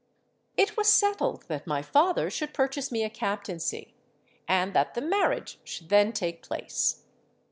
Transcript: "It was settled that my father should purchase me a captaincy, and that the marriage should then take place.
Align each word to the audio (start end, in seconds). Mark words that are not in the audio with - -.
"It 0.57 0.75
was 0.77 0.87
settled 0.87 1.43
that 1.47 1.67
my 1.67 1.83
father 1.83 2.31
should 2.31 2.55
purchase 2.55 2.91
me 2.91 3.03
a 3.03 3.09
captaincy, 3.11 3.93
and 4.47 4.73
that 4.73 4.95
the 4.95 5.01
marriage 5.01 5.59
should 5.63 5.89
then 5.89 6.11
take 6.11 6.41
place. 6.41 7.03